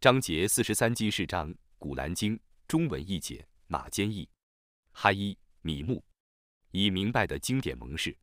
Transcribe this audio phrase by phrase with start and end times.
[0.00, 2.36] 章节四十三经是章《古兰经》
[2.68, 4.28] 中文译解马坚译，
[4.92, 6.00] 哈伊米木，
[6.70, 8.16] 已明白的经典蒙氏，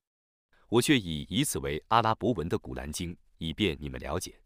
[0.70, 4.40] 我却以以此为阿拉伯文的《古兰经》，以便你们了解。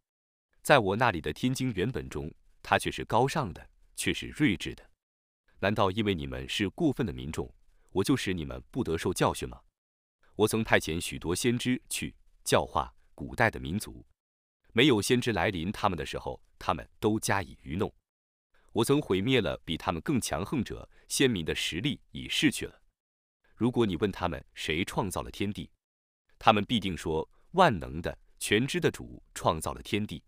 [0.64, 4.90] 在我那里的天经原本中，它却是高尚的，却是睿智的。
[5.60, 7.48] 难道因为你们是过分的民众，
[7.92, 9.62] 我就使你们不得受教训吗？
[10.36, 14.04] 我曾派遣许多先知去教化古代的民族，
[14.74, 17.92] 没有先知来临他们的时候，他们都加以愚弄。
[18.72, 22.82] 我曾毁灭了比他们更强横者，先民的实力已逝去了。
[23.56, 25.72] 如果你问他们谁创造了天地，
[26.38, 30.24] 他们必定说万能的、全知的主创造了天地。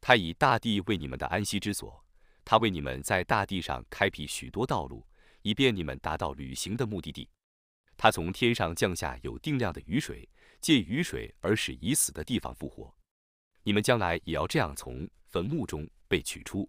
[0.00, 2.04] 他以大地为你们的安息之所，
[2.44, 5.06] 他为你们在大地上开辟许多道路，
[5.42, 7.28] 以便你们达到旅行的目的地。
[7.96, 10.28] 他从天上降下有定量的雨水，
[10.60, 12.94] 借雨水而使已死的地方复活。
[13.62, 16.68] 你们将来也要这样从坟墓中被取出。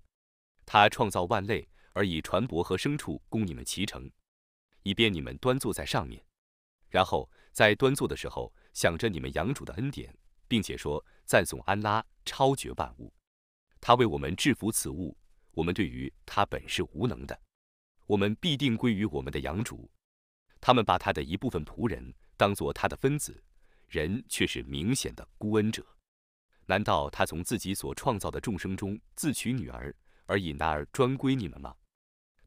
[0.66, 4.10] 他创造万类，而以船舶和牲畜供你们骑乘，
[4.84, 6.24] 以便你们端坐在上面。
[6.90, 10.14] 然后在端坐的时候，想着你们养主的恩典，
[10.48, 13.14] 并且说赞颂安拉超绝万物。
[13.80, 15.18] 他为我们制服此物，
[15.52, 17.42] 我们对于他本是无能的。
[18.06, 19.90] 我们必定归于我们的养主。
[20.60, 23.42] 他们把他的一部分仆人当作他的分子，
[23.88, 25.86] 人却是明显的孤恩者。
[26.66, 29.94] 难道他从自己所创造的众生中自取女儿，
[30.26, 31.76] 而以男儿专归你们吗？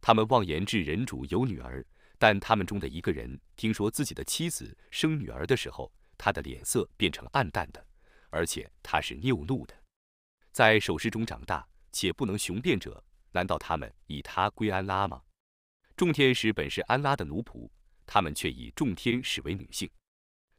[0.01, 1.85] 他们妄言至人主有女儿，
[2.19, 7.87] 但他们中的一个人听说自己的妻子生女儿的时候，他的脸色变成暗淡的，
[8.31, 9.75] 而且他是拗怒的。
[10.53, 15.23] 在首饰中长大且不能雄辩者，难道他们以他归安拉吗？
[15.97, 17.69] 众天使本是安拉的奴仆，
[18.07, 19.91] 他们却以众天使为女性。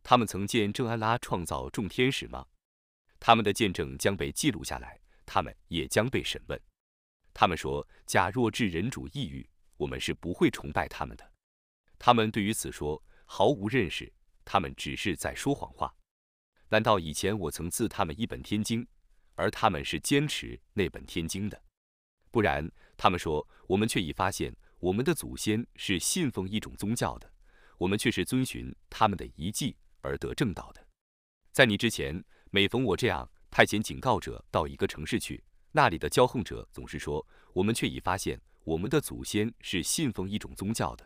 [0.03, 2.45] 他们曾见证安拉创造众天使吗？
[3.19, 6.59] 他们的见证将被记录下来，他们也将被审问。
[7.33, 11.33] 他们说：假若至人主抑郁，我们是不会崇拜他们的。
[11.97, 14.11] 他们对于此说毫无认识，
[14.43, 15.93] 他们只是在说谎话。
[16.69, 18.87] 难道以前我曾赐他们一本天经？
[19.37, 21.61] 而他们是坚持那本天经的，
[22.31, 27.29] 不然，他们说我们却已发现我们的祖先是信奉一种宗教的，
[27.77, 30.87] 我们却是遵循他们的遗迹而得正道的。
[31.51, 32.23] 在你之前，
[32.55, 35.43] 每逢我这样派遣警告者到一个城市去，
[35.73, 41.05] 那里的骄横者总是说我们却已发现我们的祖先是信奉一种宗教的，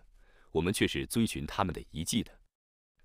[0.52, 2.32] 我们却是遵循他们的遗迹的。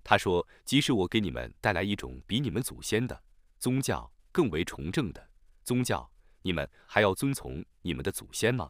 [0.03, 3.19] 他说，即使我给你们带来一种比你们祖先的
[3.57, 4.11] 宗教。
[4.31, 5.27] 更为崇正的
[5.63, 6.07] 宗教，
[6.43, 8.69] 你们还要遵从你们的祖先吗？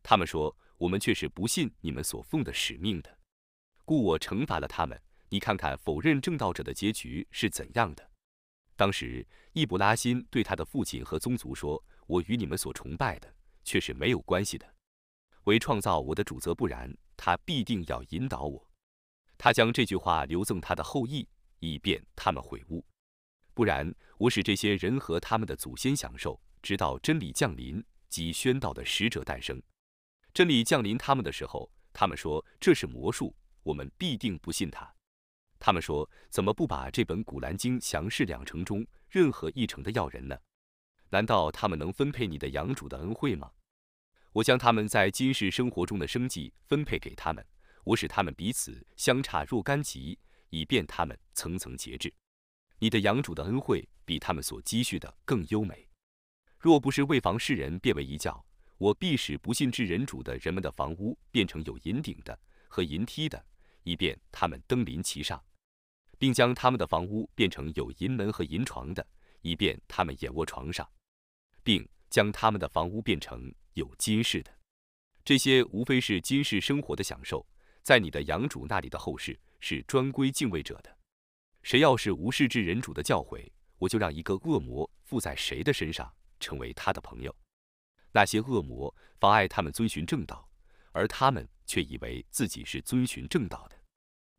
[0.00, 3.18] 他们说，我们却是不信你们所奉的使命的，
[3.84, 5.02] 故我惩罚了他们。
[5.30, 8.11] 你看看否认正道者的结局是怎样的。
[8.74, 13.32] 当时，易卜拉欣对他的父亲和宗族说：“我与你们所崇拜的
[13.64, 14.74] 却是没有关系的，
[15.44, 18.68] 为创造我的主则不然，他必定要引导我。”
[19.38, 21.28] 他将这句话留赠他的后裔，
[21.58, 22.84] 以便他们悔悟。
[23.54, 29.62] 不然，我使这些人和他们的祖先享受，直到真理降临及宣道的使者诞生。
[30.32, 34.92] 真理降临他们的时候，他们说这是魔术，我们必定不信他。
[35.64, 40.36] 他们说，怎么不把这本古兰经详释两成中任何一成的要人呢？
[41.10, 43.48] 难道他们能分配你的养主的恩惠吗？
[44.32, 47.46] 我将他们在今世生活中的生计分配给他们，
[47.84, 50.18] 我使他们彼此相差若干级，
[50.50, 52.12] 以便他们层层节制。
[52.80, 55.88] 你的养主的恩惠比他们所积蓄的更优美。
[56.58, 58.44] 若不是为防世人变为一教，
[58.78, 62.36] 我必使不信之人主的人们的房屋变成有银顶的
[62.66, 63.46] 和银梯的，
[63.84, 65.40] 以便他们登临其上，
[66.22, 69.04] 并将他们的房屋变成有银门和银床的，
[69.40, 70.88] 以便他们眼卧床上，
[71.64, 74.56] 并将他们的房屋变成有金饰的。
[75.24, 77.44] 这些无非是今世生活的享受，
[77.82, 80.96] 在你的养主那里的后世是专归敬畏者的。
[81.64, 87.34] 谁要是无视之人主的教诲，我就让一个恶魔附在谁的身上，成为他的朋友。
[88.12, 90.48] 那些恶魔妨碍他们遵循正道，
[90.92, 93.76] 而他们却以为自己是遵循正道的。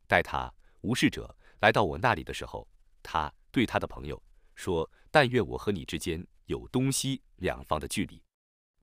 [0.07, 2.67] 待他无视者来到我那里的时候，
[3.01, 4.21] 他对他的朋友
[4.53, 8.21] 说：“但愿我和你之间有东西两方的距离。”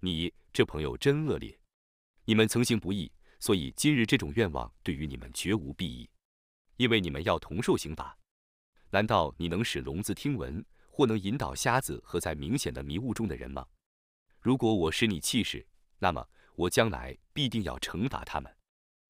[0.01, 1.61] 你这朋友真恶劣！
[2.25, 6.09] 你们曾行不义，所以今日这种愿望对于你们绝无裨益，
[6.79, 8.17] 因为你们要同受刑罚。
[8.89, 13.67] 难道你能使聋子听闻，或能引导瞎子和在明显的迷雾中的人吗？
[14.41, 15.67] 如果我使你气势，
[15.99, 18.51] 那么我将来必定要惩罚他们；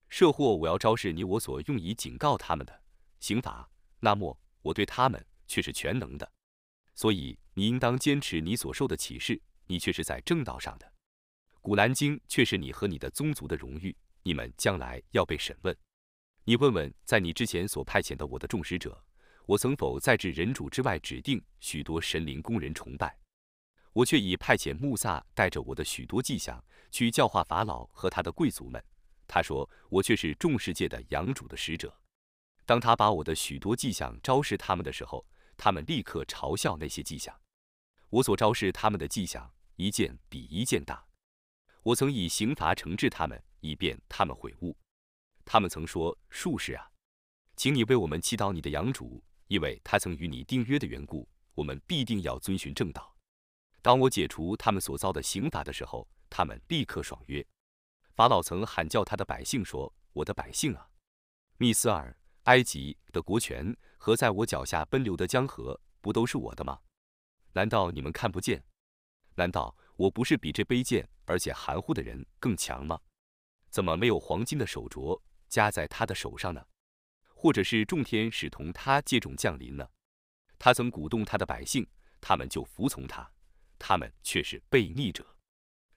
[0.08, 2.81] 设或我要昭示你我所用以警告他们的
[3.20, 3.70] 刑罚，
[4.00, 6.31] 那么我对他们却是全能的。
[6.94, 10.93] 所以你应当坚持你所受的启示，你却是在正道上的。
[11.61, 15.76] 古兰经却是你和你的宗族的荣誉，你们将来要被审问。
[16.44, 19.05] 你问问，在你之前所派遣的我的众使者，
[19.46, 23.17] 我曾否在至人主之外指定许多神灵供人崇拜？
[23.93, 28.82] 我却已派遣穆萨带着我的许多迹象去教化法老和他的贵族们。
[29.26, 32.00] 他说，我却是众世界的养主的使者。
[32.70, 35.26] 当他把我的许多迹象昭示他们的时候，
[35.56, 37.37] 他们立刻嘲笑那些迹象。
[38.11, 41.05] 我所昭示他们的迹象，一件比一件大。
[41.82, 44.78] 我曾以刑罚惩治他们，以便他们悔悟。
[45.44, 46.88] 他们曾说：“术士啊，
[47.56, 53.17] 请你为我们祈祷你的养主，因为他曾与你订约的缘故，我们必定要遵循正道。”
[53.82, 57.44] 当我解除他们所遭的刑罚的时候，他们立刻爽约。
[58.14, 60.87] 法老曾喊叫他的百姓说：“我的百姓啊，
[61.56, 66.81] 密斯尔、埃及的国权和在我脚下奔流的江河，不都是我的吗？
[67.52, 68.62] 难道你们看不见？
[69.34, 73.00] 难道我不是比这卑贱而且含糊的人更强吗？
[73.70, 75.20] 怎么没有黄金的手镯？”
[75.50, 76.64] 加在他的手上呢，
[77.34, 79.88] 或者是众天使同他接踵降临呢？
[80.60, 81.84] 他曾鼓动他的百姓，
[82.20, 83.28] 他们就服从他，
[83.76, 85.26] 他们却是悖逆者。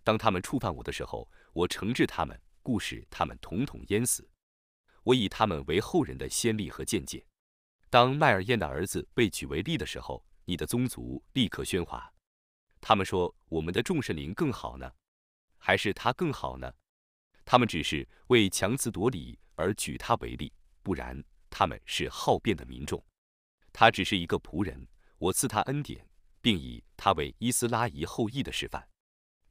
[0.03, 4.27] 当他们触犯我的时候，我惩治他们，故使他们统统淹死。
[5.03, 7.25] 我以他们为后人的先例和见解。
[7.89, 12.11] 当麦尔燕的儿子被举为例的时候，你的宗族立刻喧哗。
[12.81, 14.91] 他们说：“我们的众神灵更好呢，
[15.57, 16.73] 还是他更好呢？”
[17.45, 19.39] 他们只是为强词夺理。
[19.55, 20.51] 而举他为例，
[20.81, 22.99] 不然他们是好辩的民众。
[23.71, 24.87] 他只是一个仆人，
[25.19, 26.03] 我赐他恩典，
[26.41, 28.83] 并以他为伊斯拉仪后裔的示范。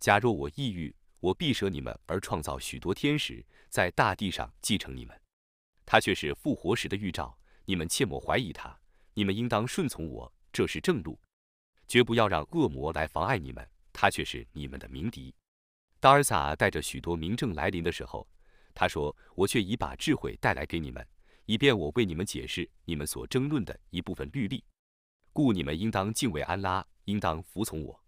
[0.00, 5.21] 假若我抑郁，我必舍你们而创造许多天使，在大地上继承你们。
[5.92, 8.74] 他却是复活时的预兆，你们切莫怀疑他。
[9.12, 11.20] 你们应当顺从我，这是正路，
[11.86, 13.68] 绝不要让恶魔来妨碍你们。
[13.92, 15.34] 他却是你们的鸣笛。
[16.00, 18.26] 达尔萨带着许多明证来临的时候。
[18.72, 21.06] 他说：“我却已把智慧带来给你们，
[21.44, 24.64] 以便我为你们解释你们所争论的一部分律例。
[25.30, 28.02] 故你们应当敬畏安拉，应当服从我。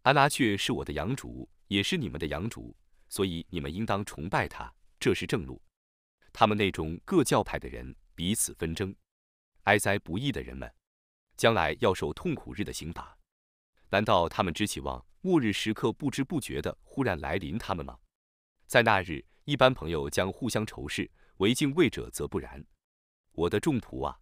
[0.00, 2.74] 安拉却是我的养主，也是你们的养主，
[3.10, 5.60] 所以你们应当崇拜他，这是正路。
[6.32, 8.94] 他们那种各教派的人彼此纷争，
[9.62, 10.72] 哀哉不义的人们，
[11.36, 13.18] 将来要受痛苦日的刑罚。
[13.90, 17.98] 难道他们只期望末日时刻不知不觉的忽然来临他们吗？
[18.66, 22.62] 在那日。”一般朋友将互相仇视，为敬畏者则不然。
[23.32, 24.20] 我的众徒啊，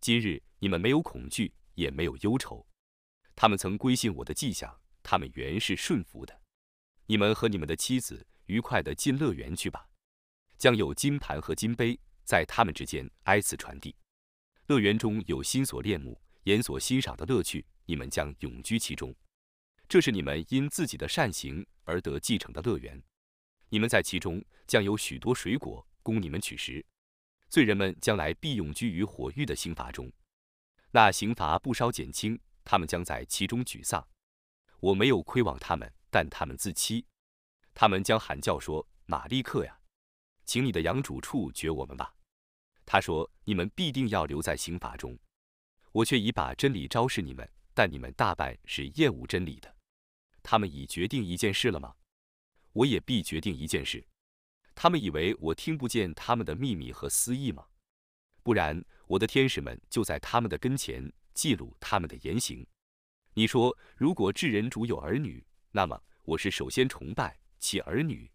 [0.00, 2.64] 今日你们没有恐惧，也没有忧愁。
[3.34, 6.42] 他们曾归信我的迹象，他们原是顺服的。
[7.06, 9.88] 你们和你们的妻子愉快地进乐园去吧，
[10.62, 13.96] 将有金盘和金杯在他们之间挨次传递。
[14.68, 19.12] 乐园中有心所恋慕、眼所欣赏的乐趣，你们将永居其中。
[19.88, 23.02] 这是你们因自己的善行而得继承的乐园。
[23.70, 26.86] 你们在其中将有许多水果供你们取食，
[27.48, 30.12] 罪人们将来必永居于火狱的刑罚中，
[30.92, 34.06] 那刑罚不稍减轻，他们将在其中沮丧。
[34.78, 37.04] 我没有亏枉他们，但他们自欺，
[37.74, 39.80] 他们将喊叫说：“玛利克呀，
[40.52, 42.14] 请你的养主处决我们吧。”
[42.84, 45.18] 他说：“你们必定要留在刑罚中。”
[45.92, 49.76] 我却已把真理昭示你们，但你们大半是厌恶真理的。
[50.42, 51.94] 他们已决定一件事了吗？
[52.74, 54.06] 我也必决定一件事，
[54.74, 57.64] 他们以为我听不见他们的秘密和私意吗？
[58.42, 62.66] 不然，我的天使们就在他们的跟前记录他们的言行。
[63.32, 68.30] 你说，如果智人主有儿女，那么我是首先崇拜其儿女，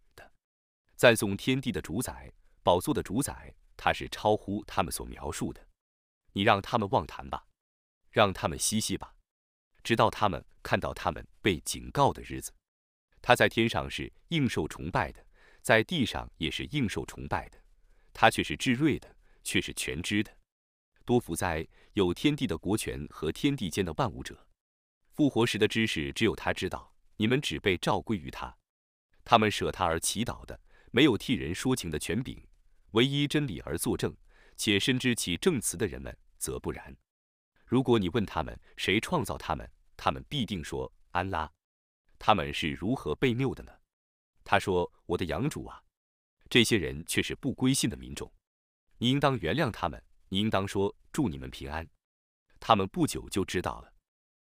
[0.98, 5.64] 赞颂天地的主宰、宝座的主宰，他是超乎他们所描述的。
[6.34, 7.46] 你让他们妄谈吧，
[8.10, 9.14] 让他们嬉戏吧，
[9.84, 12.52] 直到他们看到他们被警告的日子。
[13.22, 15.24] 他在天上是应受崇拜的，
[15.62, 17.60] 在地上也是应受崇拜的。
[18.12, 20.36] 他却是至睿的，却是全知的。
[21.06, 21.68] 多福哉！
[21.94, 24.48] 有天地的国权和天地间的万物者，
[25.12, 26.96] 复活时的知识只有他知道。
[27.18, 28.58] 你们只被召归于他。
[29.24, 30.60] 他们舍他而祈祷的，
[30.92, 32.42] 没有替人说情的权柄，
[32.92, 34.16] 唯一真理而作证，
[34.56, 36.96] 且深知其证词的人们则不然。
[37.66, 41.52] 如果你问他们谁创造他们，他们必定说安拉。
[42.18, 43.72] 他们是如何被谬的呢？
[44.44, 45.84] 他说：“我的养主啊，
[46.50, 48.32] 这些人却是不归信的民众，
[48.98, 51.88] 你应当原谅他们，你应当说祝你们平安。
[52.60, 53.94] 他们不久就知道了。”